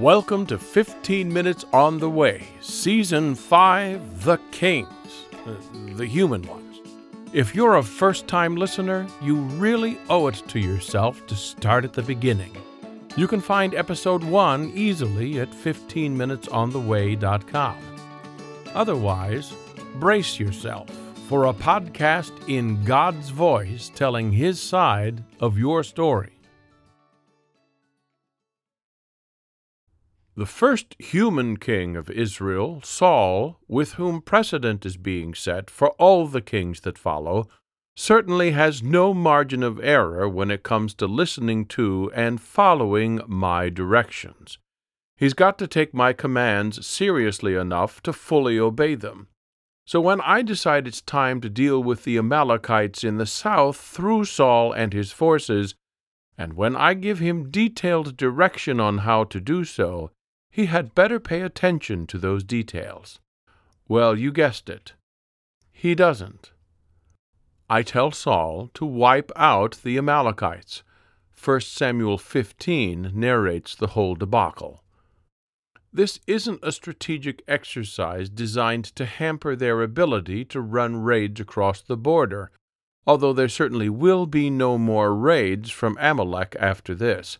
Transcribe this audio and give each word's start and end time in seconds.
Welcome 0.00 0.46
to 0.46 0.58
15 0.58 1.30
Minutes 1.30 1.66
on 1.74 1.98
the 1.98 2.08
Way, 2.08 2.48
Season 2.62 3.34
5 3.34 4.24
The 4.24 4.38
Kings, 4.50 5.26
uh, 5.44 5.52
the 5.94 6.06
human 6.06 6.40
ones. 6.44 6.80
If 7.34 7.54
you're 7.54 7.76
a 7.76 7.82
first 7.82 8.26
time 8.26 8.56
listener, 8.56 9.06
you 9.20 9.36
really 9.36 9.98
owe 10.08 10.28
it 10.28 10.42
to 10.48 10.58
yourself 10.58 11.26
to 11.26 11.36
start 11.36 11.84
at 11.84 11.92
the 11.92 12.00
beginning. 12.00 12.56
You 13.14 13.28
can 13.28 13.42
find 13.42 13.74
Episode 13.74 14.24
1 14.24 14.72
easily 14.74 15.38
at 15.38 15.50
15minutesontheway.com. 15.50 17.76
Otherwise, 18.72 19.52
brace 19.96 20.40
yourself 20.40 20.88
for 21.28 21.44
a 21.44 21.52
podcast 21.52 22.32
in 22.48 22.82
God's 22.84 23.28
voice 23.28 23.90
telling 23.94 24.32
His 24.32 24.62
side 24.62 25.22
of 25.40 25.58
your 25.58 25.84
story. 25.84 26.39
The 30.40 30.46
first 30.46 30.96
human 30.98 31.58
king 31.58 31.96
of 31.96 32.08
Israel, 32.08 32.80
Saul, 32.82 33.58
with 33.68 33.92
whom 34.00 34.22
precedent 34.22 34.86
is 34.86 34.96
being 34.96 35.34
set 35.34 35.68
for 35.68 35.90
all 35.98 36.26
the 36.26 36.40
kings 36.40 36.80
that 36.80 36.96
follow, 36.96 37.46
certainly 37.94 38.52
has 38.52 38.82
no 38.82 39.12
margin 39.12 39.62
of 39.62 39.78
error 39.84 40.26
when 40.26 40.50
it 40.50 40.62
comes 40.62 40.94
to 40.94 41.06
listening 41.06 41.66
to 41.76 42.10
and 42.14 42.40
following 42.40 43.20
my 43.26 43.68
directions. 43.68 44.56
He's 45.14 45.34
got 45.34 45.58
to 45.58 45.66
take 45.66 45.92
my 45.92 46.14
commands 46.14 46.86
seriously 46.86 47.54
enough 47.54 48.02
to 48.04 48.12
fully 48.14 48.58
obey 48.58 48.94
them. 48.94 49.28
So 49.84 50.00
when 50.00 50.22
I 50.22 50.40
decide 50.40 50.86
it's 50.86 51.02
time 51.02 51.42
to 51.42 51.50
deal 51.50 51.82
with 51.82 52.04
the 52.04 52.16
Amalekites 52.16 53.04
in 53.04 53.18
the 53.18 53.26
south 53.26 53.76
through 53.76 54.24
Saul 54.24 54.72
and 54.72 54.94
his 54.94 55.12
forces, 55.12 55.74
and 56.38 56.54
when 56.54 56.76
I 56.76 56.94
give 56.94 57.18
him 57.18 57.50
detailed 57.50 58.16
direction 58.16 58.80
on 58.80 58.98
how 59.04 59.24
to 59.24 59.38
do 59.38 59.64
so, 59.64 60.10
he 60.50 60.66
had 60.66 60.94
better 60.94 61.20
pay 61.20 61.42
attention 61.42 62.06
to 62.08 62.18
those 62.18 62.42
details. 62.42 63.20
Well, 63.88 64.18
you 64.18 64.32
guessed 64.32 64.68
it. 64.68 64.94
He 65.72 65.94
doesn't. 65.94 66.52
I 67.68 67.82
tell 67.82 68.10
Saul 68.10 68.68
to 68.74 68.84
wipe 68.84 69.30
out 69.36 69.78
the 69.84 69.96
Amalekites. 69.96 70.82
1 71.42 71.60
Samuel 71.60 72.18
15 72.18 73.12
narrates 73.14 73.74
the 73.74 73.88
whole 73.88 74.14
debacle. 74.14 74.82
This 75.92 76.20
isn't 76.26 76.60
a 76.62 76.72
strategic 76.72 77.42
exercise 77.48 78.28
designed 78.28 78.84
to 78.96 79.06
hamper 79.06 79.56
their 79.56 79.82
ability 79.82 80.44
to 80.46 80.60
run 80.60 80.96
raids 80.96 81.40
across 81.40 81.80
the 81.80 81.96
border, 81.96 82.50
although 83.06 83.32
there 83.32 83.48
certainly 83.48 83.88
will 83.88 84.26
be 84.26 84.50
no 84.50 84.78
more 84.78 85.14
raids 85.14 85.70
from 85.70 85.96
Amalek 86.00 86.54
after 86.60 86.94
this. 86.94 87.38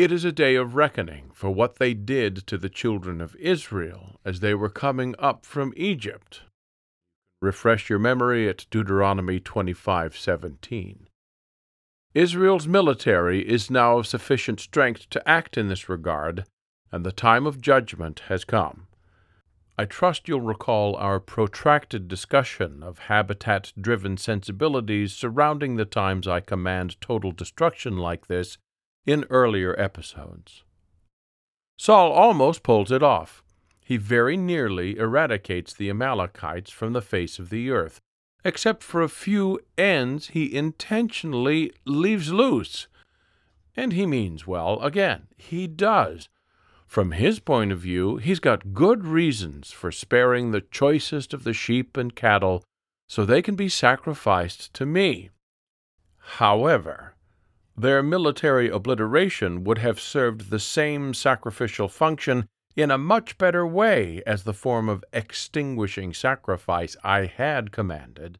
It 0.00 0.10
is 0.10 0.24
a 0.24 0.32
day 0.32 0.54
of 0.54 0.76
reckoning 0.76 1.30
for 1.34 1.50
what 1.50 1.76
they 1.76 1.92
did 1.92 2.46
to 2.46 2.56
the 2.56 2.70
children 2.70 3.20
of 3.20 3.36
Israel 3.36 4.18
as 4.24 4.40
they 4.40 4.54
were 4.54 4.70
coming 4.70 5.14
up 5.18 5.44
from 5.44 5.74
Egypt. 5.76 6.40
Refresh 7.42 7.90
your 7.90 7.98
memory 7.98 8.48
at 8.48 8.64
Deuteronomy 8.70 9.40
25:17. 9.40 11.06
Israel's 12.14 12.66
military 12.66 13.46
is 13.46 13.70
now 13.70 13.98
of 13.98 14.06
sufficient 14.06 14.58
strength 14.58 15.10
to 15.10 15.28
act 15.28 15.58
in 15.58 15.68
this 15.68 15.86
regard, 15.90 16.46
and 16.90 17.04
the 17.04 17.12
time 17.12 17.46
of 17.46 17.60
judgment 17.60 18.20
has 18.20 18.46
come. 18.46 18.86
I 19.76 19.84
trust 19.84 20.28
you'll 20.28 20.40
recall 20.40 20.96
our 20.96 21.20
protracted 21.20 22.08
discussion 22.08 22.82
of 22.82 23.00
habitat 23.00 23.74
driven 23.78 24.16
sensibilities 24.16 25.12
surrounding 25.12 25.76
the 25.76 25.84
times 25.84 26.26
I 26.26 26.40
command 26.40 26.98
total 27.02 27.32
destruction 27.32 27.98
like 27.98 28.28
this 28.28 28.56
in 29.06 29.24
earlier 29.30 29.78
episodes. 29.78 30.62
Saul 31.76 32.12
almost 32.12 32.62
pulls 32.62 32.92
it 32.92 33.02
off. 33.02 33.42
He 33.82 33.96
very 33.96 34.36
nearly 34.36 34.98
eradicates 34.98 35.72
the 35.72 35.90
Amalekites 35.90 36.70
from 36.70 36.92
the 36.92 37.00
face 37.00 37.38
of 37.38 37.50
the 37.50 37.70
earth, 37.70 37.98
except 38.44 38.82
for 38.82 39.02
a 39.02 39.08
few 39.08 39.58
ends 39.76 40.28
he 40.28 40.54
intentionally 40.54 41.72
leaves 41.84 42.32
loose. 42.32 42.86
And 43.76 43.92
he 43.92 44.06
means 44.06 44.46
well 44.46 44.80
again. 44.80 45.28
He 45.36 45.66
does. 45.66 46.28
From 46.86 47.12
his 47.12 47.38
point 47.40 47.72
of 47.72 47.78
view, 47.78 48.16
he's 48.16 48.40
got 48.40 48.74
good 48.74 49.04
reasons 49.04 49.70
for 49.70 49.92
sparing 49.92 50.50
the 50.50 50.60
choicest 50.60 51.32
of 51.32 51.44
the 51.44 51.52
sheep 51.52 51.96
and 51.96 52.14
cattle 52.14 52.62
so 53.08 53.24
they 53.24 53.42
can 53.42 53.54
be 53.54 53.68
sacrificed 53.68 54.74
to 54.74 54.86
me. 54.86 55.30
However, 56.36 57.14
their 57.80 58.02
military 58.02 58.68
obliteration 58.68 59.64
would 59.64 59.78
have 59.78 59.98
served 59.98 60.50
the 60.50 60.58
same 60.58 61.14
sacrificial 61.14 61.88
function 61.88 62.46
in 62.76 62.90
a 62.90 62.98
much 62.98 63.38
better 63.38 63.66
way 63.66 64.22
as 64.26 64.44
the 64.44 64.54
form 64.54 64.88
of 64.88 65.04
extinguishing 65.12 66.12
sacrifice 66.12 66.96
I 67.02 67.26
had 67.26 67.72
commanded. 67.72 68.38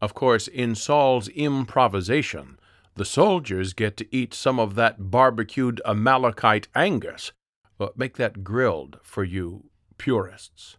Of 0.00 0.14
course, 0.14 0.48
in 0.48 0.74
Saul's 0.74 1.28
improvisation, 1.28 2.58
the 2.96 3.04
soldiers 3.04 3.72
get 3.72 3.96
to 3.96 4.14
eat 4.14 4.34
some 4.34 4.60
of 4.60 4.74
that 4.74 5.10
barbecued 5.10 5.80
Amalekite 5.84 6.68
Angus. 6.74 7.32
But 7.78 7.98
make 7.98 8.16
that 8.18 8.44
grilled 8.44 8.98
for 9.02 9.24
you 9.24 9.70
purists. 9.98 10.76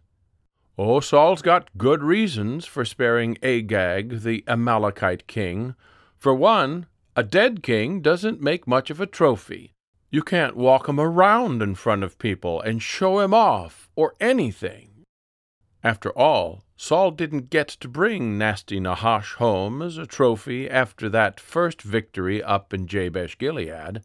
Oh, 0.78 1.00
Saul's 1.00 1.42
got 1.42 1.76
good 1.76 2.02
reasons 2.02 2.66
for 2.66 2.84
sparing 2.84 3.36
Agag, 3.42 4.20
the 4.20 4.44
Amalekite 4.46 5.26
king. 5.26 5.74
For 6.18 6.34
one, 6.34 6.86
a 7.16 7.22
dead 7.22 7.62
king 7.62 8.02
doesn't 8.02 8.42
make 8.42 8.66
much 8.66 8.90
of 8.90 9.00
a 9.00 9.06
trophy. 9.06 9.72
You 10.10 10.22
can't 10.22 10.54
walk 10.54 10.86
him 10.86 11.00
around 11.00 11.62
in 11.62 11.74
front 11.74 12.04
of 12.04 12.18
people 12.18 12.60
and 12.60 12.82
show 12.82 13.20
him 13.20 13.32
off 13.32 13.88
or 13.96 14.14
anything. 14.20 15.04
After 15.82 16.10
all, 16.10 16.62
Saul 16.76 17.10
didn't 17.12 17.48
get 17.48 17.68
to 17.68 17.88
bring 17.88 18.36
nasty 18.36 18.78
Nahash 18.78 19.34
home 19.34 19.80
as 19.80 19.96
a 19.96 20.06
trophy 20.06 20.68
after 20.68 21.08
that 21.08 21.40
first 21.40 21.80
victory 21.80 22.42
up 22.42 22.74
in 22.74 22.86
Jabesh 22.86 23.38
Gilead. 23.38 24.02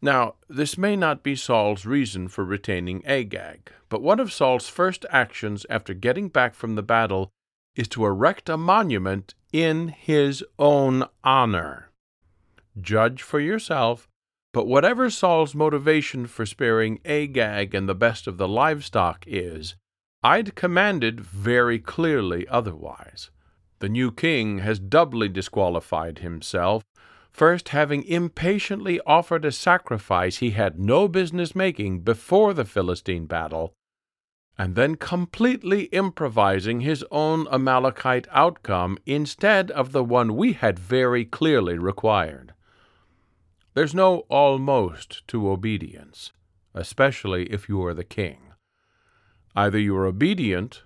Now, 0.00 0.36
this 0.48 0.78
may 0.78 0.96
not 0.96 1.22
be 1.22 1.36
Saul's 1.36 1.84
reason 1.84 2.28
for 2.28 2.42
retaining 2.42 3.04
Agag, 3.04 3.70
but 3.90 4.00
one 4.00 4.18
of 4.18 4.32
Saul's 4.32 4.68
first 4.68 5.04
actions 5.10 5.66
after 5.68 5.92
getting 5.92 6.28
back 6.28 6.54
from 6.54 6.74
the 6.74 6.82
battle 6.82 7.28
is 7.76 7.88
to 7.88 8.06
erect 8.06 8.48
a 8.48 8.56
monument 8.56 9.34
in 9.52 9.88
his 9.88 10.42
own 10.58 11.04
honor. 11.22 11.87
Judge 12.82 13.22
for 13.22 13.40
yourself. 13.40 14.08
But 14.52 14.66
whatever 14.66 15.10
Saul's 15.10 15.54
motivation 15.54 16.26
for 16.26 16.46
sparing 16.46 17.00
Agag 17.04 17.74
and 17.74 17.88
the 17.88 17.94
best 17.94 18.26
of 18.26 18.38
the 18.38 18.48
livestock 18.48 19.24
is, 19.26 19.76
I'd 20.22 20.54
commanded 20.54 21.20
very 21.20 21.78
clearly 21.78 22.48
otherwise. 22.48 23.30
The 23.80 23.88
new 23.88 24.10
king 24.10 24.58
has 24.58 24.80
doubly 24.80 25.28
disqualified 25.28 26.18
himself, 26.18 26.82
first 27.30 27.68
having 27.68 28.02
impatiently 28.02 29.00
offered 29.06 29.44
a 29.44 29.52
sacrifice 29.52 30.38
he 30.38 30.50
had 30.50 30.80
no 30.80 31.06
business 31.06 31.54
making 31.54 32.00
before 32.00 32.52
the 32.54 32.64
Philistine 32.64 33.26
battle, 33.26 33.74
and 34.56 34.74
then 34.74 34.96
completely 34.96 35.84
improvising 35.84 36.80
his 36.80 37.04
own 37.12 37.46
Amalekite 37.52 38.26
outcome 38.32 38.98
instead 39.06 39.70
of 39.70 39.92
the 39.92 40.02
one 40.02 40.34
we 40.34 40.54
had 40.54 40.78
very 40.78 41.24
clearly 41.24 41.78
required. 41.78 42.54
There's 43.78 43.94
no 43.94 44.26
almost 44.28 45.22
to 45.28 45.48
obedience, 45.48 46.32
especially 46.74 47.44
if 47.44 47.68
you 47.68 47.80
are 47.84 47.94
the 47.94 48.02
king. 48.02 48.54
Either 49.54 49.78
you're 49.78 50.04
obedient 50.04 50.82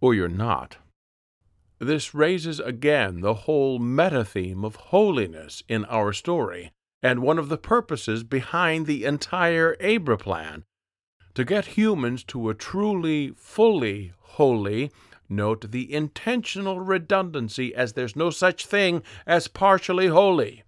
or 0.00 0.14
you're 0.14 0.28
not. 0.28 0.76
This 1.80 2.14
raises 2.14 2.60
again 2.60 3.22
the 3.22 3.34
whole 3.34 3.80
meta 3.80 4.24
theme 4.24 4.64
of 4.64 4.76
holiness 4.76 5.64
in 5.66 5.84
our 5.86 6.12
story, 6.12 6.70
and 7.02 7.22
one 7.22 7.40
of 7.40 7.48
the 7.48 7.58
purposes 7.58 8.22
behind 8.22 8.86
the 8.86 9.04
entire 9.04 9.76
Abra 9.82 10.16
plan 10.16 10.62
to 11.34 11.44
get 11.44 11.76
humans 11.76 12.22
to 12.22 12.50
a 12.50 12.54
truly, 12.54 13.32
fully 13.36 14.12
holy, 14.20 14.92
note 15.28 15.72
the 15.72 15.92
intentional 15.92 16.78
redundancy 16.78 17.74
as 17.74 17.94
there's 17.94 18.14
no 18.14 18.30
such 18.30 18.64
thing 18.64 19.02
as 19.26 19.48
partially 19.48 20.06
holy 20.06 20.62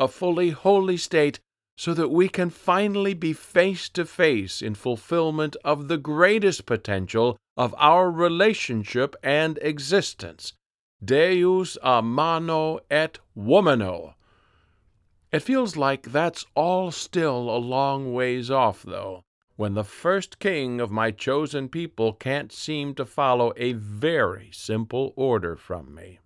a 0.00 0.08
fully 0.08 0.50
holy 0.50 0.96
state 0.96 1.38
so 1.76 1.94
that 1.94 2.08
we 2.08 2.28
can 2.28 2.50
finally 2.50 3.14
be 3.14 3.32
face 3.32 3.88
to 3.88 4.04
face 4.04 4.60
in 4.60 4.74
fulfillment 4.74 5.54
of 5.64 5.86
the 5.86 5.98
greatest 5.98 6.66
potential 6.66 7.36
of 7.56 7.74
our 7.78 8.10
relationship 8.10 9.14
and 9.22 9.58
existence 9.62 10.54
Deus 11.02 11.78
a 11.82 12.02
mano 12.02 12.78
et 12.90 13.20
womano. 13.34 14.14
It 15.32 15.40
feels 15.40 15.74
like 15.74 16.12
that's 16.12 16.44
all 16.54 16.90
still 16.90 17.48
a 17.48 17.56
long 17.56 18.12
ways 18.12 18.50
off, 18.50 18.82
though, 18.82 19.22
when 19.56 19.72
the 19.72 19.84
first 19.84 20.38
king 20.38 20.78
of 20.78 20.90
my 20.90 21.10
chosen 21.10 21.70
people 21.70 22.12
can't 22.12 22.52
seem 22.52 22.94
to 22.96 23.06
follow 23.06 23.54
a 23.56 23.72
very 23.72 24.50
simple 24.52 25.14
order 25.16 25.56
from 25.56 25.94
me. 25.94 26.18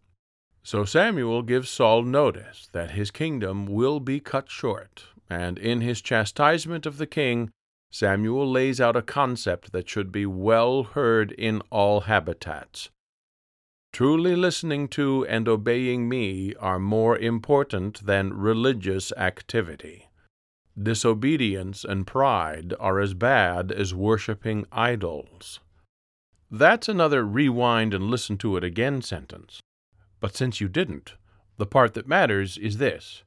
So 0.64 0.86
Samuel 0.86 1.42
gives 1.42 1.68
Saul 1.68 2.04
notice 2.04 2.68
that 2.72 2.92
his 2.92 3.10
kingdom 3.10 3.66
will 3.66 4.00
be 4.00 4.18
cut 4.18 4.50
short, 4.50 5.04
and 5.28 5.58
in 5.58 5.82
his 5.82 6.00
chastisement 6.00 6.86
of 6.86 6.96
the 6.96 7.06
king, 7.06 7.50
Samuel 7.90 8.50
lays 8.50 8.80
out 8.80 8.96
a 8.96 9.02
concept 9.02 9.72
that 9.72 9.90
should 9.90 10.10
be 10.10 10.24
well 10.24 10.82
heard 10.82 11.32
in 11.32 11.60
all 11.70 12.00
habitats. 12.00 12.88
Truly 13.92 14.34
listening 14.34 14.88
to 14.88 15.26
and 15.26 15.46
obeying 15.46 16.08
me 16.08 16.54
are 16.56 16.78
more 16.78 17.18
important 17.18 18.06
than 18.06 18.32
religious 18.32 19.12
activity. 19.18 20.08
Disobedience 20.82 21.84
and 21.84 22.06
pride 22.06 22.72
are 22.80 23.00
as 23.00 23.12
bad 23.12 23.70
as 23.70 23.94
worshiping 23.94 24.66
idols. 24.72 25.60
That's 26.50 26.88
another 26.88 27.22
rewind 27.24 27.92
and 27.92 28.10
listen 28.10 28.38
to 28.38 28.56
it 28.56 28.64
again 28.64 29.02
sentence. 29.02 29.60
But 30.20 30.36
since 30.36 30.60
you 30.60 30.68
didn't, 30.68 31.14
the 31.56 31.66
part 31.66 31.94
that 31.94 32.08
matters 32.08 32.58
is 32.58 32.78
this 32.78 33.22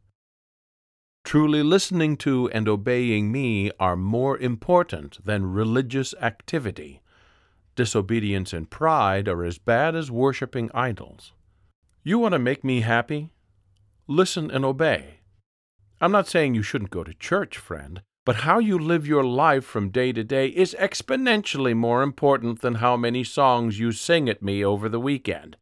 Truly 1.23 1.61
listening 1.61 2.15
to 2.17 2.49
and 2.51 2.69
obeying 2.69 3.31
me 3.31 3.69
are 3.79 3.97
more 3.97 4.37
important 4.37 5.23
than 5.25 5.51
religious 5.51 6.13
activity. 6.21 7.01
Disobedience 7.75 8.53
and 8.53 8.69
pride 8.69 9.27
are 9.27 9.43
as 9.43 9.57
bad 9.57 9.93
as 9.93 10.09
worshiping 10.09 10.71
idols. 10.73 11.33
You 12.03 12.17
want 12.17 12.31
to 12.31 12.39
make 12.39 12.63
me 12.63 12.79
happy? 12.79 13.29
Listen 14.07 14.49
and 14.49 14.63
obey. 14.63 15.19
I'm 15.99 16.13
not 16.13 16.29
saying 16.29 16.55
you 16.55 16.63
shouldn't 16.63 16.91
go 16.91 17.03
to 17.03 17.13
church, 17.13 17.57
friend, 17.57 18.01
but 18.25 18.37
how 18.37 18.59
you 18.59 18.79
live 18.79 19.05
your 19.05 19.25
life 19.25 19.65
from 19.65 19.89
day 19.89 20.13
to 20.13 20.23
day 20.23 20.47
is 20.47 20.75
exponentially 20.79 21.75
more 21.75 22.03
important 22.03 22.61
than 22.61 22.75
how 22.75 22.95
many 22.95 23.25
songs 23.25 23.79
you 23.79 23.91
sing 23.91 24.29
at 24.29 24.41
me 24.41 24.63
over 24.63 24.87
the 24.87 24.99
weekend. 24.99 25.57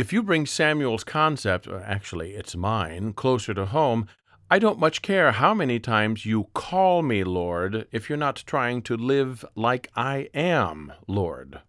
If 0.00 0.14
you 0.14 0.22
bring 0.22 0.46
Samuel's 0.46 1.04
concept, 1.04 1.68
uh, 1.68 1.82
actually 1.84 2.30
it's 2.30 2.56
mine, 2.56 3.12
closer 3.12 3.52
to 3.52 3.66
home, 3.66 4.06
I 4.50 4.58
don't 4.58 4.78
much 4.78 5.02
care 5.02 5.30
how 5.30 5.52
many 5.52 5.78
times 5.78 6.24
you 6.24 6.44
call 6.54 7.02
me 7.02 7.22
Lord 7.22 7.86
if 7.92 8.08
you're 8.08 8.16
not 8.16 8.42
trying 8.46 8.80
to 8.84 8.96
live 8.96 9.44
like 9.54 9.90
I 9.94 10.30
am 10.32 10.94
Lord. 11.06 11.60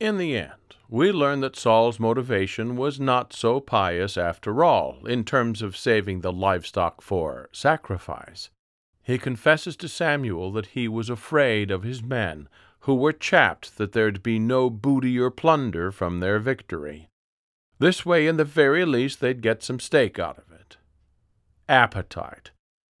In 0.00 0.16
the 0.16 0.38
end, 0.38 0.76
we 0.88 1.12
learn 1.12 1.40
that 1.40 1.54
Saul's 1.54 2.00
motivation 2.00 2.76
was 2.76 2.98
not 2.98 3.34
so 3.34 3.60
pious 3.60 4.16
after 4.16 4.64
all, 4.64 5.04
in 5.04 5.22
terms 5.22 5.60
of 5.60 5.76
saving 5.76 6.22
the 6.22 6.32
livestock 6.32 7.02
for 7.02 7.50
sacrifice. 7.52 8.48
He 9.02 9.18
confesses 9.18 9.76
to 9.76 9.88
Samuel 9.88 10.50
that 10.52 10.68
he 10.68 10.88
was 10.88 11.10
afraid 11.10 11.70
of 11.70 11.82
his 11.82 12.02
men, 12.02 12.48
who 12.84 12.94
were 12.94 13.12
chapped 13.12 13.76
that 13.76 13.92
there'd 13.92 14.22
be 14.22 14.38
no 14.38 14.70
booty 14.70 15.18
or 15.18 15.30
plunder 15.30 15.92
from 15.92 16.20
their 16.20 16.38
victory. 16.38 17.08
This 17.80 18.04
way, 18.06 18.26
in 18.26 18.36
the 18.36 18.44
very 18.44 18.84
least, 18.84 19.20
they'd 19.20 19.40
get 19.40 19.62
some 19.62 19.80
steak 19.80 20.18
out 20.18 20.38
of 20.38 20.44
it 20.52 20.76
appetite. 21.68 22.50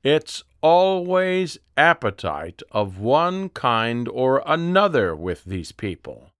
It's 0.04 0.44
always 0.62 1.58
appetite 1.76 2.62
of 2.70 2.98
one 3.00 3.48
kind 3.48 4.08
or 4.08 4.42
another 4.46 5.14
with 5.14 5.44
these 5.44 5.72
people. 5.72 6.30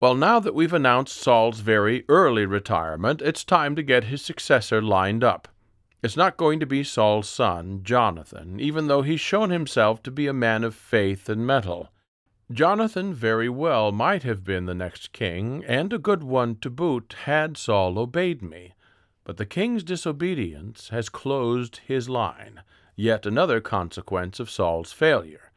Well, 0.00 0.14
now 0.14 0.38
that 0.40 0.54
we've 0.54 0.74
announced 0.74 1.16
Saul's 1.16 1.60
very 1.60 2.04
early 2.08 2.44
retirement, 2.44 3.22
it's 3.22 3.44
time 3.44 3.74
to 3.76 3.82
get 3.82 4.04
his 4.04 4.22
successor 4.22 4.82
lined 4.82 5.24
up. 5.24 5.48
It's 6.02 6.16
not 6.16 6.36
going 6.36 6.60
to 6.60 6.66
be 6.66 6.84
Saul's 6.84 7.28
son, 7.28 7.80
Jonathan, 7.82 8.60
even 8.60 8.86
though 8.86 9.02
he's 9.02 9.20
shown 9.20 9.50
himself 9.50 10.02
to 10.02 10.10
be 10.10 10.26
a 10.26 10.32
man 10.34 10.64
of 10.64 10.74
faith 10.74 11.28
and 11.28 11.46
mettle. 11.46 11.90
Jonathan 12.52 13.14
very 13.14 13.48
well 13.48 13.92
might 13.92 14.24
have 14.24 14.42
been 14.42 14.66
the 14.66 14.74
next 14.74 15.12
king, 15.12 15.64
and 15.68 15.92
a 15.92 15.98
good 15.98 16.24
one 16.24 16.56
to 16.56 16.68
boot, 16.68 17.14
had 17.24 17.56
Saul 17.56 17.96
obeyed 17.96 18.42
me. 18.42 18.74
But 19.22 19.36
the 19.36 19.46
king's 19.46 19.84
disobedience 19.84 20.88
has 20.88 21.08
closed 21.08 21.80
his 21.86 22.08
line, 22.08 22.62
yet 22.96 23.24
another 23.24 23.60
consequence 23.60 24.40
of 24.40 24.50
Saul's 24.50 24.92
failure. 24.92 25.52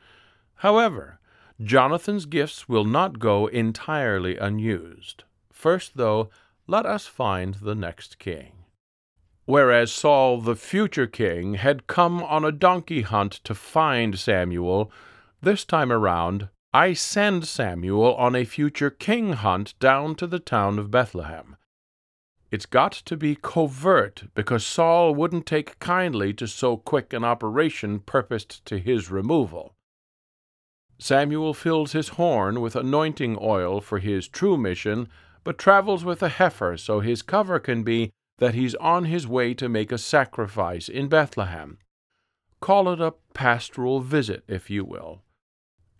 However, 0.58 1.20
Jonathan's 1.60 2.28
gifts 2.28 2.70
will 2.70 2.86
not 2.86 3.18
go 3.18 3.48
entirely 3.48 4.38
unused. 4.38 5.24
First, 5.52 5.98
though, 5.98 6.30
let 6.68 6.86
us 6.86 7.08
find 7.08 7.56
the 7.56 7.76
next 7.76 8.20
king. 8.20 8.66
Whereas 9.46 9.92
Saul, 9.92 10.42
the 10.42 10.56
future 10.56 11.08
king, 11.08 11.56
had 11.56 11.88
come 11.88 12.22
on 12.22 12.46
a 12.46 12.52
donkey 12.52 13.02
hunt 13.02 13.32
to 13.46 13.56
find 13.56 14.18
Samuel, 14.20 14.92
this 15.42 15.66
time 15.66 15.92
around 15.92 16.50
I 16.76 16.94
send 16.94 17.48
Samuel 17.48 18.16
on 18.16 18.36
a 18.36 18.46
future 18.46 18.90
king 18.90 19.34
hunt 19.34 19.78
down 19.80 20.16
to 20.16 20.26
the 20.26 20.40
town 20.40 20.80
of 20.80 20.90
Bethlehem. 20.90 21.56
It's 22.50 22.66
got 22.66 22.94
to 22.94 23.16
be 23.16 23.36
covert 23.36 24.24
because 24.34 24.66
Saul 24.66 25.14
wouldn't 25.14 25.46
take 25.46 25.78
kindly 25.78 26.34
to 26.34 26.48
so 26.48 26.78
quick 26.78 27.14
an 27.14 27.24
operation 27.24 28.00
purposed 28.00 28.66
to 28.66 28.80
his 28.80 29.12
removal. 29.12 29.76
Samuel 30.98 31.54
fills 31.54 31.92
his 31.92 32.10
horn 32.10 32.60
with 32.60 32.76
anointing 32.76 33.38
oil 33.40 33.80
for 33.80 34.00
his 34.00 34.28
true 34.28 34.58
mission, 34.58 35.10
but 35.44 35.60
travels 35.60 36.04
with 36.04 36.24
a 36.24 36.30
heifer 36.30 36.76
so 36.78 37.02
his 37.02 37.22
cover 37.22 37.60
can 37.60 37.84
be 37.84 38.12
that 38.40 38.56
he's 38.56 38.74
on 38.76 39.06
his 39.06 39.28
way 39.28 39.54
to 39.54 39.70
make 39.70 39.92
a 39.92 40.00
sacrifice 40.00 40.90
in 40.90 41.08
Bethlehem. 41.08 41.78
Call 42.62 42.90
it 42.90 43.00
a 43.00 43.14
pastoral 43.36 44.00
visit, 44.00 44.44
if 44.48 44.72
you 44.72 44.84
will. 44.84 45.22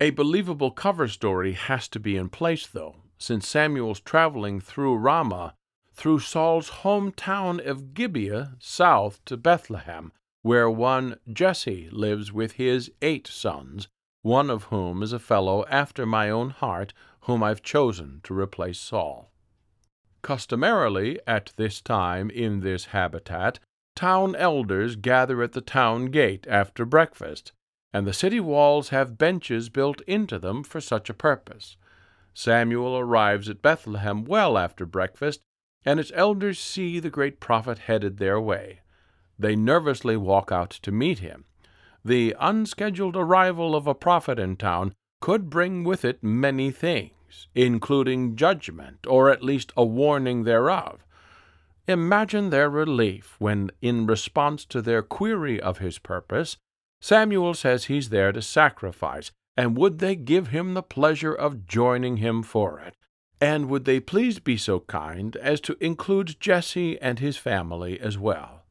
A 0.00 0.10
believable 0.10 0.72
cover 0.72 1.06
story 1.06 1.52
has 1.52 1.88
to 1.88 2.00
be 2.00 2.16
in 2.16 2.28
place, 2.28 2.66
though, 2.66 2.96
since 3.16 3.48
Samuel's 3.48 4.00
traveling 4.00 4.60
through 4.60 4.96
Ramah 4.96 5.54
through 5.94 6.18
Saul's 6.18 6.70
hometown 6.82 7.64
of 7.64 7.94
Gibeah 7.94 8.56
south 8.58 9.24
to 9.26 9.36
Bethlehem, 9.36 10.12
where 10.42 10.68
one 10.68 11.18
Jesse 11.32 11.88
lives 11.90 12.32
with 12.32 12.52
his 12.52 12.90
eight 13.00 13.28
sons, 13.28 13.88
one 14.22 14.50
of 14.50 14.64
whom 14.64 15.02
is 15.02 15.12
a 15.12 15.18
fellow 15.18 15.64
after 15.66 16.04
my 16.04 16.28
own 16.28 16.50
heart, 16.50 16.92
whom 17.22 17.42
I've 17.42 17.62
chosen 17.62 18.20
to 18.24 18.38
replace 18.38 18.78
Saul. 18.78 19.30
Customarily, 20.22 21.20
at 21.26 21.52
this 21.56 21.80
time 21.80 22.30
in 22.30 22.60
this 22.60 22.86
habitat, 22.86 23.60
town 23.94 24.34
elders 24.34 24.96
gather 24.96 25.42
at 25.42 25.52
the 25.52 25.60
town 25.60 26.06
gate 26.06 26.46
after 26.48 26.84
breakfast, 26.84 27.52
and 27.94 28.08
the 28.08 28.12
city 28.12 28.40
walls 28.40 28.88
have 28.88 29.16
benches 29.16 29.68
built 29.68 30.00
into 30.02 30.36
them 30.36 30.64
for 30.64 30.80
such 30.80 31.08
a 31.08 31.14
purpose. 31.14 31.76
Samuel 32.34 32.98
arrives 32.98 33.48
at 33.48 33.62
Bethlehem 33.62 34.24
well 34.24 34.58
after 34.58 34.84
breakfast 34.84 35.40
and 35.84 36.00
its 36.00 36.10
elders 36.14 36.58
see 36.58 36.98
the 36.98 37.08
great 37.08 37.38
prophet 37.38 37.78
headed 37.78 38.18
their 38.18 38.40
way. 38.40 38.80
They 39.38 39.54
nervously 39.54 40.16
walk 40.16 40.50
out 40.50 40.70
to 40.70 40.90
meet 40.90 41.20
him. 41.20 41.44
The 42.04 42.34
unscheduled 42.40 43.16
arrival 43.16 43.76
of 43.76 43.86
a 43.86 43.94
prophet 43.94 44.40
in 44.40 44.56
town 44.56 44.92
could 45.20 45.48
bring 45.48 45.84
with 45.84 46.04
it 46.04 46.20
many 46.20 46.72
things, 46.72 47.46
including 47.54 48.34
judgment, 48.34 49.06
or 49.06 49.30
at 49.30 49.44
least 49.44 49.72
a 49.76 49.84
warning 49.84 50.42
thereof. 50.42 51.04
Imagine 51.86 52.50
their 52.50 52.68
relief 52.68 53.36
when, 53.38 53.70
in 53.80 54.04
response 54.06 54.64
to 54.64 54.82
their 54.82 55.02
query 55.02 55.60
of 55.60 55.78
his 55.78 55.98
purpose, 55.98 56.56
Samuel 57.04 57.52
says 57.52 57.84
he's 57.84 58.08
there 58.08 58.32
to 58.32 58.40
sacrifice, 58.40 59.30
and 59.58 59.76
would 59.76 59.98
they 59.98 60.16
give 60.16 60.48
him 60.48 60.72
the 60.72 60.82
pleasure 60.82 61.34
of 61.34 61.66
joining 61.66 62.16
him 62.16 62.42
for 62.42 62.80
it? 62.80 62.96
And 63.42 63.68
would 63.68 63.84
they 63.84 64.00
please 64.00 64.38
be 64.38 64.56
so 64.56 64.80
kind 64.80 65.36
as 65.36 65.60
to 65.60 65.76
include 65.84 66.40
Jesse 66.40 66.98
and 67.02 67.18
his 67.18 67.36
family 67.36 68.00
as 68.00 68.16
well? 68.16 68.62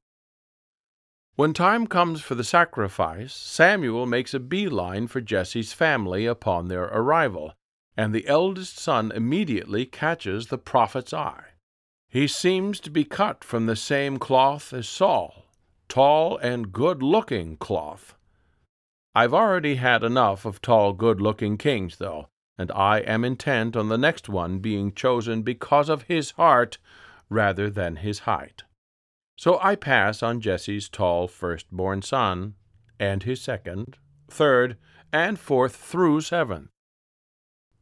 When 1.36 1.54
time 1.54 1.86
comes 1.86 2.22
for 2.22 2.34
the 2.34 2.44
sacrifice, 2.44 3.36
Samuel 3.36 4.08
makes 4.08 4.34
a 4.34 4.40
beeline 4.40 5.06
for 5.06 5.22
Jesse's 5.22 5.72
family 5.72 6.26
upon 6.26 6.70
their 6.70 6.86
arrival, 6.86 7.54
and 7.96 8.16
the 8.16 8.28
eldest 8.28 8.80
son 8.80 9.12
immediately 9.12 9.86
catches 9.86 10.48
the 10.48 10.58
prophet's 10.58 11.14
eye. 11.14 11.50
He 12.10 12.28
seems 12.28 12.80
to 12.80 12.90
be 12.90 13.04
cut 13.04 13.44
from 13.44 13.68
the 13.68 13.76
same 13.76 14.18
cloth 14.18 14.74
as 14.74 14.90
Saul, 14.90 15.46
tall 15.88 16.40
and 16.40 16.74
good 16.74 17.04
looking 17.04 17.58
cloth. 17.58 18.16
I've 19.16 19.34
already 19.34 19.76
had 19.76 20.04
enough 20.04 20.46
of 20.46 20.62
tall, 20.62 20.94
good 20.94 21.22
looking 21.22 21.58
kings, 21.58 21.98
though 21.98 22.28
and 22.58 22.72
I 22.72 23.00
am 23.00 23.26
intent 23.26 23.76
on 23.76 23.90
the 23.90 23.98
next 23.98 24.30
one 24.30 24.60
being 24.60 24.94
chosen 24.94 25.42
because 25.42 25.90
of 25.90 26.04
his 26.04 26.32
heart 26.32 26.78
rather 27.30 27.70
than 27.70 27.98
his 27.98 28.20
height. 28.20 28.64
So 29.36 29.60
I 29.62 29.76
pass 29.76 30.22
on 30.22 30.42
Jesse's 30.42 30.88
tall 30.88 31.28
firstborn 31.28 32.04
son, 32.04 32.54
and 33.00 33.24
his 33.24 33.42
second, 33.42 33.98
third, 34.30 34.78
and 35.12 35.40
fourth 35.40 35.76
through 35.76 36.22
seventh. 36.22 36.70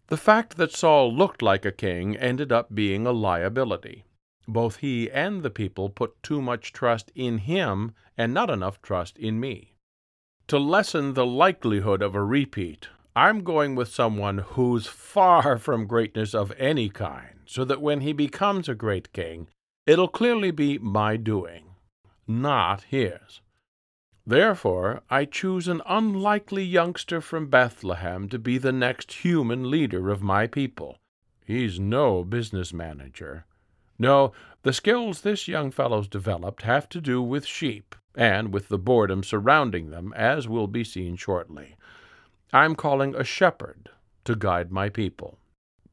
The 0.08 0.18
fact 0.18 0.58
that 0.58 0.72
Saul 0.72 1.14
looked 1.14 1.42
like 1.42 1.66
a 1.66 1.72
king 1.72 2.16
ended 2.16 2.52
up 2.52 2.74
being 2.74 3.06
a 3.06 3.12
liability. 3.12 4.06
Both 4.48 4.78
he 4.78 5.12
and 5.12 5.44
the 5.44 5.50
people 5.50 5.90
put 5.90 6.22
too 6.24 6.42
much 6.42 6.74
trust 6.74 7.12
in 7.14 7.40
him 7.40 7.94
and 8.18 8.34
not 8.34 8.50
enough 8.50 8.82
trust 8.82 9.18
in 9.18 9.40
me. 9.40 9.71
To 10.52 10.60
lessen 10.60 11.14
the 11.14 11.26
likelihood 11.26 12.02
of 12.02 12.14
a 12.14 12.22
repeat, 12.22 12.90
I'm 13.16 13.42
going 13.42 13.74
with 13.74 13.88
someone 13.88 14.40
who's 14.40 14.86
far 14.86 15.58
from 15.66 15.88
greatness 15.88 16.36
of 16.36 16.52
any 16.58 16.90
kind, 16.90 17.40
so 17.46 17.64
that 17.64 17.82
when 17.82 18.02
he 18.02 18.12
becomes 18.12 18.68
a 18.68 18.76
great 18.76 19.14
king, 19.14 19.48
it'll 19.88 20.10
clearly 20.10 20.52
be 20.52 20.78
my 20.78 21.16
doing, 21.16 21.76
not 22.28 22.84
his. 22.90 23.40
Therefore, 24.28 25.04
I 25.10 25.24
choose 25.24 25.70
an 25.70 25.82
unlikely 25.86 26.66
youngster 26.66 27.22
from 27.22 27.48
Bethlehem 27.48 28.28
to 28.28 28.38
be 28.38 28.58
the 28.58 28.74
next 28.74 29.14
human 29.24 29.72
leader 29.72 30.10
of 30.10 30.22
my 30.22 30.48
people. 30.48 30.98
He's 31.46 31.80
no 31.80 32.26
business 32.26 32.74
manager. 32.74 33.46
No, 34.02 34.32
the 34.64 34.74
skills 34.74 35.22
this 35.22 35.48
young 35.48 35.70
fellow's 35.70 36.08
developed 36.08 36.64
have 36.64 36.90
to 36.90 37.00
do 37.00 37.22
with 37.22 37.46
sheep, 37.46 37.96
and 38.16 38.52
with 38.52 38.68
the 38.68 38.80
boredom 38.80 39.24
surrounding 39.24 39.92
them, 39.92 40.12
as 40.16 40.48
will 40.48 40.66
be 40.66 40.84
seen 40.84 41.16
shortly. 41.18 41.76
I'm 42.52 42.74
calling 42.74 43.14
a 43.14 43.24
shepherd 43.24 43.92
to 44.26 44.36
guide 44.36 44.72
my 44.72 44.90
people. 44.90 45.38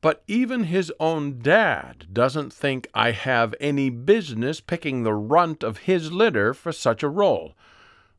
But 0.00 0.22
even 0.26 0.64
his 0.64 0.90
own 0.98 1.40
dad 1.40 2.06
doesn't 2.10 2.50
think 2.50 2.88
I 2.94 3.10
have 3.10 3.54
any 3.60 3.90
business 3.90 4.62
picking 4.62 5.02
the 5.02 5.12
runt 5.12 5.62
of 5.62 5.80
his 5.80 6.10
litter 6.10 6.54
for 6.54 6.72
such 6.72 7.02
a 7.02 7.10
role. 7.10 7.52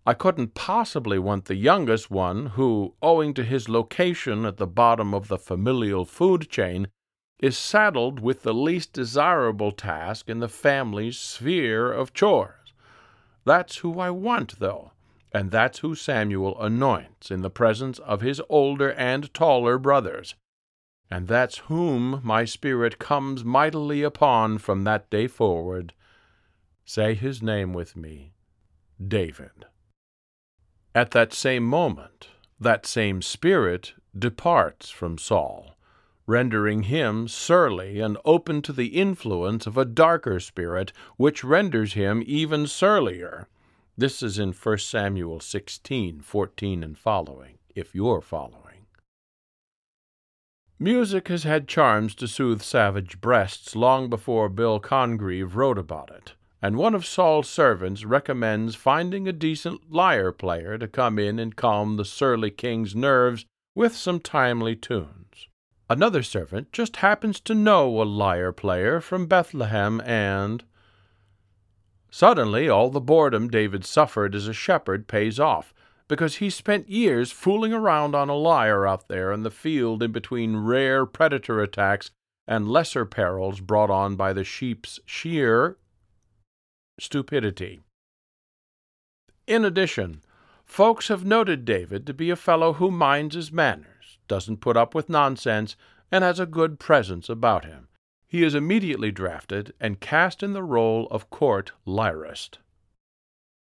I 0.06 0.14
couldn't 0.14 0.54
possibly 0.54 1.18
want 1.18 1.46
the 1.46 1.56
youngest 1.56 2.12
one, 2.12 2.46
who, 2.58 2.94
owing 3.02 3.34
to 3.34 3.44
his 3.44 3.68
location 3.68 4.46
at 4.46 4.58
the 4.58 4.68
bottom 4.68 5.16
of 5.16 5.30
the 5.30 5.40
familial 5.40 6.06
food 6.06 6.48
chain, 6.48 6.90
is 7.40 7.58
saddled 7.58 8.20
with 8.20 8.44
the 8.44 8.54
least 8.54 8.94
desirable 8.94 9.72
task 9.72 10.30
in 10.30 10.40
the 10.40 10.50
family's 10.50 11.18
sphere 11.18 11.92
of 11.92 12.14
chores. 12.14 12.74
That's 13.46 13.78
who 13.78 14.00
I 14.00 14.10
want, 14.10 14.60
though, 14.60 14.92
and 15.32 15.52
that's 15.52 15.80
who 15.80 15.96
Samuel 15.96 16.62
anoints 16.62 17.32
in 17.32 17.42
the 17.42 17.50
presence 17.50 18.00
of 18.00 18.22
his 18.22 18.42
older 18.50 18.92
and 18.92 19.34
taller 19.34 19.78
brothers. 19.78 20.36
And 21.10 21.28
that's 21.28 21.60
whom 21.60 22.22
my 22.24 22.46
spirit 22.46 23.00
comes 23.00 23.44
mightily 23.44 24.04
upon 24.04 24.60
from 24.60 24.84
that 24.84 25.10
day 25.10 25.28
forward. 25.28 25.94
Say 26.86 27.14
his 27.16 27.42
name 27.42 27.74
with 27.74 27.96
me 27.96 28.34
David. 29.06 29.66
At 30.94 31.12
that 31.12 31.34
same 31.34 31.64
moment, 31.64 32.28
that 32.60 32.86
same 32.86 33.22
spirit 33.22 33.94
departs 34.18 34.90
from 34.90 35.18
Saul, 35.18 35.69
rendering 36.30 36.84
him 36.84 37.28
surly 37.28 38.00
and 38.00 38.16
open 38.24 38.62
to 38.62 38.72
the 38.72 39.00
influence 39.00 39.66
of 39.66 39.78
a 39.78 39.84
darker 39.84 40.40
spirit, 40.40 40.94
which 41.18 41.44
renders 41.44 41.94
him 41.94 42.24
even 42.28 42.68
surlier. 42.68 43.48
This 43.98 44.22
is 44.22 44.38
in 44.38 44.54
1 44.54 44.78
Samuel 44.78 45.40
16, 45.40 46.22
14 46.22 46.84
and 46.84 46.98
following, 46.98 47.58
if 47.76 47.96
you're 47.96 48.22
following. 48.22 48.86
Music 50.78 51.28
has 51.30 51.44
had 51.44 51.68
charms 51.68 52.14
to 52.16 52.28
soothe 52.28 52.62
savage 52.62 53.20
breasts 53.20 53.76
long 53.76 54.10
before 54.10 54.48
Bill 54.50 54.80
Congreve 54.80 55.56
wrote 55.56 55.80
about 55.80 56.12
it 56.12 56.36
and 56.62 56.78
one 56.78 56.94
of 56.94 57.06
Saul's 57.06 57.50
servants 57.50 58.04
recommends 58.06 58.76
finding 58.76 59.28
a 59.28 59.34
decent 59.34 59.92
lyre 59.92 60.32
player 60.32 60.78
to 60.78 60.88
come 60.88 61.18
in 61.18 61.40
and 61.40 61.56
calm 61.56 61.96
the 61.96 62.06
surly 62.06 62.52
king's 62.52 62.96
nerves 62.96 63.46
with 63.76 63.96
some 63.96 64.20
timely 64.20 64.76
tunes. 64.76 65.49
Another 65.90 66.22
servant 66.22 66.72
just 66.72 66.98
happens 66.98 67.40
to 67.40 67.56
know 67.56 68.00
a 68.00 68.04
lyre 68.04 68.52
player 68.52 69.02
from 69.02 69.26
Bethlehem, 69.26 70.00
and 70.02 70.64
suddenly 72.12 72.70
all 72.70 72.92
the 72.92 73.02
boredom 73.02 73.48
David 73.48 73.84
suffered 73.84 74.36
as 74.36 74.48
a 74.48 74.54
shepherd 74.54 75.08
pays 75.08 75.40
off, 75.40 75.74
because 76.08 76.36
he 76.36 76.50
spent 76.52 76.90
years 76.90 77.32
fooling 77.32 77.74
around 77.74 78.14
on 78.14 78.30
a 78.30 78.36
lyre 78.36 78.86
out 78.86 79.08
there 79.08 79.32
in 79.32 79.42
the 79.42 79.52
field 79.52 80.04
in 80.04 80.12
between 80.12 80.58
rare 80.58 81.08
predator 81.08 81.60
attacks 81.62 82.12
and 82.48 82.70
lesser 82.70 83.06
perils 83.06 83.60
brought 83.60 83.90
on 83.90 84.16
by 84.16 84.32
the 84.32 84.44
sheep's 84.44 85.00
sheer 85.06 85.78
stupidity. 87.00 87.80
In 89.48 89.66
addition, 89.66 90.22
folks 90.66 91.08
have 91.08 91.26
noted 91.26 91.66
David 91.66 92.06
to 92.06 92.14
be 92.14 92.30
a 92.30 92.36
fellow 92.36 92.74
who 92.74 92.92
minds 92.92 93.36
his 93.36 93.52
manners, 93.52 93.99
doesn't 94.30 94.62
put 94.62 94.78
up 94.78 94.96
with 94.96 95.10
nonsense, 95.10 95.76
and 96.10 96.24
has 96.24 96.40
a 96.40 96.46
good 96.46 96.80
presence 96.80 97.28
about 97.28 97.66
him. 97.66 97.90
He 98.26 98.44
is 98.44 98.56
immediately 98.56 99.12
drafted 99.12 99.74
and 99.80 100.00
cast 100.00 100.42
in 100.42 100.54
the 100.54 100.64
role 100.64 101.08
of 101.12 101.30
court 101.30 101.74
lyrist. 101.86 102.60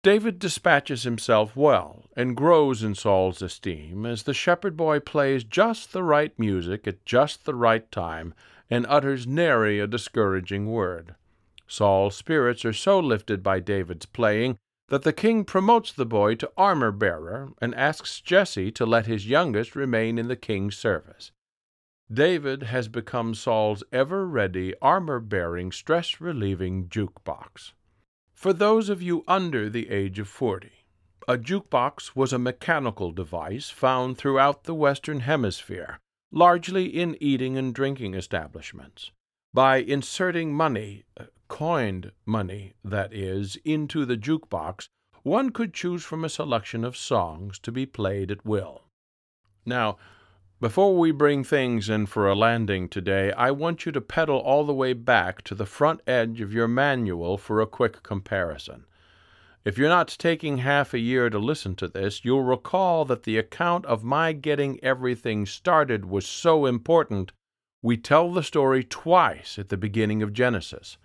David 0.04 0.40
dispatches 0.40 1.04
himself 1.04 1.56
well 1.56 2.06
and 2.16 2.38
grows 2.38 2.84
in 2.84 2.94
Saul's 2.94 3.42
esteem 3.42 4.06
as 4.06 4.24
the 4.24 4.34
shepherd 4.34 4.78
boy 4.78 5.00
plays 5.00 5.44
just 5.44 5.92
the 5.92 6.04
right 6.04 6.38
music 6.38 6.88
at 6.88 7.04
just 7.06 7.46
the 7.46 7.56
right 7.56 7.92
time 7.92 8.34
and 8.70 8.86
utters 8.88 9.26
nary 9.26 9.80
a 9.80 9.88
discouraging 9.88 10.68
word. 10.68 11.16
Saul's 11.68 12.16
spirits 12.16 12.64
are 12.64 12.74
so 12.74 13.00
lifted 13.00 13.42
by 13.42 13.60
David's 13.60 14.06
playing 14.06 14.58
that 14.90 15.04
the 15.04 15.14
king 15.14 15.44
promotes 15.44 15.92
the 15.92 16.06
boy 16.06 16.36
to 16.36 16.52
armor 16.56 16.92
bearer 16.92 17.50
and 17.62 17.76
asks 17.76 18.22
Jesse 18.22 18.72
to 18.72 18.86
let 18.86 19.06
his 19.06 19.28
youngest 19.28 19.76
remain 19.76 20.18
in 20.18 20.28
the 20.28 20.36
king's 20.36 20.78
service. 20.78 21.32
David 22.12 22.64
has 22.64 22.88
become 22.88 23.36
Saul's 23.36 23.84
ever 23.92 24.26
ready, 24.26 24.74
armor 24.82 25.20
bearing, 25.20 25.74
stress 25.74 26.22
relieving 26.22 26.88
jukebox. 26.88 27.74
For 28.34 28.54
those 28.54 28.88
of 28.88 29.02
you 29.02 29.26
under 29.28 29.70
the 29.70 29.90
age 29.90 30.20
of 30.20 30.30
forty, 30.30 30.86
a 31.28 31.38
jukebox 31.38 32.16
was 32.16 32.32
a 32.32 32.40
mechanical 32.40 33.12
device 33.12 33.70
found 33.70 34.18
throughout 34.18 34.64
the 34.64 34.74
Western 34.74 35.20
Hemisphere, 35.22 36.00
largely 36.32 36.86
in 36.86 37.18
eating 37.20 37.58
and 37.58 37.76
drinking 37.76 38.14
establishments. 38.14 39.12
By 39.54 39.78
inserting 39.78 40.54
money, 40.54 41.04
coined 41.48 42.12
money, 42.26 42.74
that 42.84 43.14
is, 43.14 43.58
into 43.64 44.06
the 44.06 44.18
jukebox, 44.18 44.88
one 45.24 45.50
could 45.52 45.74
choose 45.74 46.04
from 46.04 46.24
a 46.24 46.30
selection 46.30 46.84
of 46.84 46.96
songs 46.96 47.60
to 47.60 47.72
be 47.72 47.86
played 47.86 48.32
at 48.32 48.46
will. 48.46 48.84
Now, 49.66 49.98
before 50.60 50.98
we 50.98 51.12
bring 51.12 51.44
things 51.44 51.88
in 51.90 52.08
for 52.08 52.28
a 52.28 52.34
landing 52.34 52.90
today, 52.90 53.32
I 53.34 53.52
want 53.52 53.86
you 53.86 53.92
to 53.92 54.02
pedal 54.02 54.38
all 54.38 54.66
the 54.66 54.74
way 54.74 54.94
back 54.94 55.44
to 55.44 55.54
the 55.54 55.68
front 55.68 56.02
edge 56.08 56.42
of 56.42 56.54
your 56.54 56.68
manual 56.68 57.38
for 57.38 57.62
a 57.62 57.68
quick 57.68 58.02
comparison. 58.02 58.86
If 59.64 59.78
you're 59.78 59.90
not 59.90 60.16
taking 60.18 60.60
half 60.60 60.94
a 60.94 61.00
year 61.00 61.30
to 61.30 61.38
listen 61.38 61.76
to 61.76 61.88
this, 61.88 62.24
you'll 62.24 62.44
recall 62.44 63.06
that 63.06 63.24
the 63.24 63.38
account 63.38 63.86
of 63.86 64.04
my 64.04 64.32
getting 64.32 64.84
everything 64.84 65.46
started 65.46 66.06
was 66.06 66.26
so 66.26 66.66
important, 66.66 67.34
we 67.84 67.98
tell 67.98 68.32
the 68.32 68.44
story 68.44 68.84
twice 68.84 69.60
at 69.60 69.70
the 69.70 69.78
beginning 69.78 70.24
of 70.24 70.34
Genesis. 70.34 70.98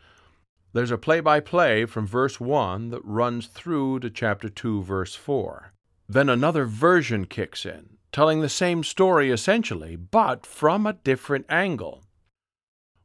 There's 0.75 0.91
a 0.91 0.97
play 0.97 1.21
by 1.21 1.41
play 1.41 1.85
from 1.85 2.07
verse 2.07 2.41
1 2.41 2.88
that 2.91 3.05
runs 3.05 3.47
through 3.47 4.00
to 4.00 4.09
chapter 4.09 4.49
2, 4.49 4.83
verse 4.83 5.14
4. 5.14 5.75
Then 6.09 6.31
another 6.31 6.64
version 6.64 7.26
kicks 7.26 7.67
in, 7.67 7.99
telling 8.11 8.41
the 8.41 8.49
same 8.49 8.83
story 8.83 9.31
essentially, 9.31 9.97
but 9.97 10.47
from 10.47 10.87
a 10.87 10.95
different 10.95 11.45
angle. 11.50 12.05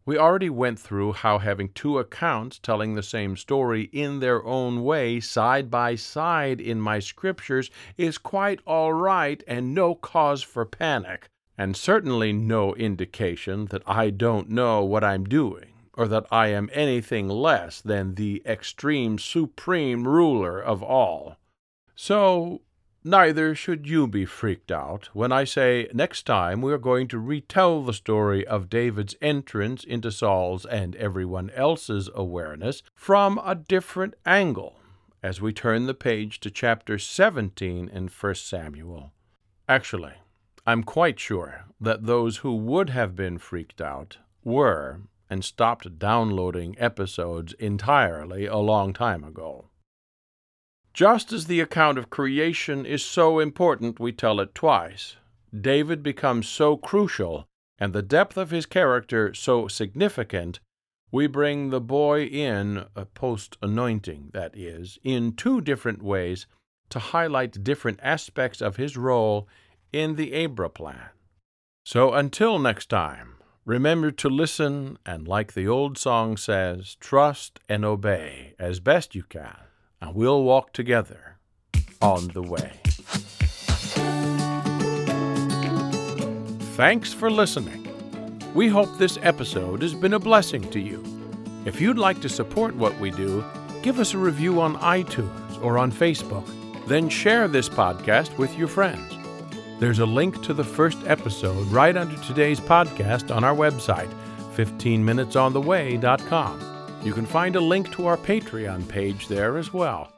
We 0.05 0.17
already 0.17 0.50
went 0.50 0.79
through 0.79 1.12
how 1.12 1.39
having 1.39 1.67
two 1.74 2.00
accounts 2.00 2.57
telling 2.57 2.95
the 2.95 3.03
same 3.03 3.36
story 3.36 3.89
in 3.91 4.21
their 4.21 4.45
own 4.45 4.86
way, 4.86 5.19
side 5.19 5.69
by 5.69 5.95
side 5.95 6.62
in 6.62 6.79
my 6.79 7.00
scriptures, 7.00 7.69
is 7.97 8.17
quite 8.17 8.62
all 8.65 8.93
right 8.93 9.43
and 9.45 9.75
no 9.75 9.93
cause 9.93 10.41
for 10.41 10.65
panic, 10.65 11.27
and 11.57 11.75
certainly 11.75 12.31
no 12.31 12.74
indication 12.75 13.65
that 13.65 13.83
I 13.86 14.09
don't 14.09 14.50
know 14.50 14.86
what 14.86 15.03
I'm 15.03 15.25
doing 15.25 15.74
or 15.98 16.08
that 16.08 16.27
I 16.32 16.48
am 16.50 16.70
anything 16.72 17.27
less 17.27 17.82
than 17.82 18.16
the 18.16 18.44
extreme 18.46 19.18
supreme 19.18 20.08
ruler 20.08 20.62
of 20.62 20.84
all. 20.84 21.38
So, 21.96 22.62
neither 23.04 23.56
should 23.56 23.88
you 23.88 24.08
be 24.08 24.24
freaked 24.24 24.72
out 24.72 25.10
when 25.13 25.32
I 25.32 25.44
say 25.44 25.89
next 25.94 26.27
time 26.27 26.62
we 26.62 26.72
are 26.72 26.77
going 26.77 27.08
to 27.08 27.18
retell 27.18 27.82
the 27.82 27.94
story 27.94 28.46
of 28.46 28.70
David's 28.70 29.16
entrance 29.22 29.84
into 29.84 30.12
Saul's 30.12 30.66
and 30.68 30.96
everyone 30.98 31.50
else's 31.50 32.12
awareness 32.13 32.84
from 32.94 33.42
a 33.44 33.56
different 33.56 34.13
angle 34.24 34.80
as 35.24 35.42
we 35.42 35.51
turn 35.51 35.88
the 35.88 35.96
page 35.96 36.39
to 36.42 36.51
chapter 36.51 37.00
17 37.00 37.89
in 37.89 38.08
1 38.08 38.36
Samuel. 38.36 39.12
Actually, 39.68 40.13
I'm 40.68 40.84
quite 40.84 41.20
sure 41.20 41.66
that 41.82 42.06
those 42.06 42.38
who 42.38 42.56
would 42.56 42.92
have 42.92 43.16
been 43.16 43.39
freaked 43.39 43.82
out 43.82 44.20
were 44.44 45.01
and 45.29 45.43
stopped 45.43 46.00
downloading 46.00 46.75
episodes 46.79 47.53
entirely 47.53 48.46
a 48.46 48.57
long 48.57 48.93
time 48.93 49.24
ago. 49.24 49.69
Just 50.93 51.31
as 51.31 51.46
the 51.46 51.60
account 51.60 51.98
of 51.98 52.10
creation 52.10 52.86
is 52.86 53.05
so 53.05 53.39
important 53.39 54.00
we 54.00 54.12
tell 54.12 54.39
it 54.39 54.55
twice, 54.55 55.17
David 55.55 56.01
becomes 56.01 56.48
so 56.48 56.75
crucial 56.75 57.48
and 57.79 57.93
the 57.93 58.01
depth 58.01 58.38
of 58.38 58.50
his 58.50 58.65
character 58.65 59.34
so 59.34 59.67
significant, 59.67 60.60
we 61.12 61.27
bring 61.27 61.69
the 61.69 61.79
boy 61.79 62.24
in, 62.24 62.86
post 63.13 63.57
anointing, 63.62 64.31
that 64.34 64.57
is, 64.57 64.98
in 65.03 65.34
two 65.34 65.62
different 65.62 66.01
ways 66.01 66.48
to 66.89 67.00
highlight 67.00 67.63
different 67.63 68.00
aspects 68.01 68.62
of 68.62 68.77
his 68.77 68.98
role 68.98 69.48
in 69.93 70.15
the 70.15 70.34
Abra 70.34 70.69
plan. 70.69 71.10
So 71.86 72.13
until 72.13 72.60
next 72.60 72.89
time, 72.89 73.37
Remember 73.67 74.12
to 74.12 74.29
listen 74.29 74.97
and, 75.05 75.27
like 75.27 75.51
the 75.51 75.67
old 75.67 75.97
song 75.97 76.38
says, 76.38 76.95
trust 77.01 77.59
and 77.67 77.83
obey 77.83 78.53
as 78.57 78.79
best 78.79 79.13
you 79.13 79.24
can, 79.24 79.57
and 80.00 80.15
we'll 80.15 80.41
walk 80.41 80.71
together 80.71 81.36
on 82.01 82.29
the 82.29 82.41
way. 82.41 82.71
Thanks 86.77 87.12
for 87.12 87.29
listening. 87.29 87.86
We 88.53 88.69
hope 88.69 88.97
this 88.97 89.19
episode 89.21 89.81
has 89.81 89.93
been 89.93 90.13
a 90.13 90.19
blessing 90.19 90.62
to 90.69 90.79
you. 90.79 91.03
If 91.65 91.81
you'd 91.81 91.97
like 91.97 92.21
to 92.21 92.29
support 92.29 92.74
what 92.74 92.97
we 93.01 93.12
do, 93.12 93.43
give 93.83 94.00
us 94.00 94.13
a 94.13 94.17
review 94.17 94.62
on 94.62 94.77
iTunes 94.77 95.62
or 95.62 95.77
on 95.77 95.91
Facebook. 95.91 96.47
Then 96.88 97.09
share 97.09 97.50
this 97.50 97.67
podcast 97.67 98.38
with 98.38 98.57
your 98.57 98.69
friends. 98.69 99.16
There's 99.79 100.00
a 100.00 100.05
link 100.07 100.41
to 100.43 100.53
the 100.55 100.63
first 100.63 100.98
episode 101.05 101.67
right 101.67 101.96
under 101.96 102.19
today's 102.24 102.60
podcast 102.60 103.31
on 103.36 103.43
our 103.43 103.55
website, 103.55 104.12
15minutesontheway.com. 104.55 107.00
You 107.03 107.13
can 107.13 107.27
find 107.27 107.55
a 107.55 107.62
link 107.62 107.91
to 107.91 108.07
our 108.07 108.17
Patreon 108.17 108.88
page 108.88 109.27
there 109.27 109.55
as 109.57 109.72
well. 109.72 110.12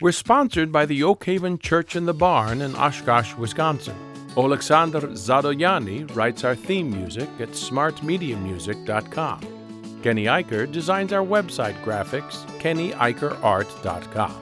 We're 0.00 0.12
sponsored 0.12 0.72
by 0.72 0.86
the 0.86 1.02
Oak 1.02 1.22
Haven 1.24 1.58
Church 1.58 1.96
in 1.96 2.06
the 2.06 2.14
Barn 2.14 2.62
in 2.62 2.74
Oshkosh, 2.74 3.34
Wisconsin. 3.34 3.94
Oleksandr 4.36 5.02
Zadoyani 5.12 6.16
writes 6.16 6.42
our 6.42 6.54
theme 6.54 6.90
music 6.90 7.28
at 7.38 7.50
smartmediamusic.com. 7.50 9.40
Kenny 10.02 10.24
Eicher 10.24 10.72
designs 10.72 11.12
our 11.12 11.24
website 11.24 11.78
graphics, 11.84 12.46
kennyeicherart.com. 12.58 14.34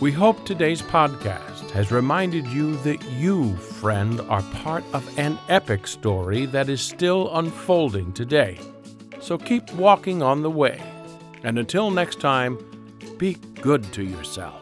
We 0.00 0.12
hope 0.12 0.46
today's 0.46 0.80
podcast 0.80 1.51
has 1.72 1.90
reminded 1.90 2.46
you 2.46 2.76
that 2.78 3.02
you, 3.12 3.56
friend, 3.56 4.20
are 4.22 4.42
part 4.62 4.84
of 4.92 5.18
an 5.18 5.38
epic 5.48 5.86
story 5.86 6.46
that 6.46 6.68
is 6.68 6.80
still 6.80 7.34
unfolding 7.36 8.12
today. 8.12 8.58
So 9.20 9.38
keep 9.38 9.72
walking 9.74 10.22
on 10.22 10.42
the 10.42 10.50
way. 10.50 10.82
And 11.42 11.58
until 11.58 11.90
next 11.90 12.20
time, 12.20 12.58
be 13.16 13.34
good 13.60 13.90
to 13.94 14.04
yourself. 14.04 14.61